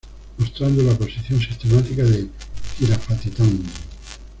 Mostrando 0.39 0.81
la 0.81 0.95
posición 0.97 1.39
sistemática 1.39 2.01
de 2.01 2.27
"Giraffatitan". 2.79 3.59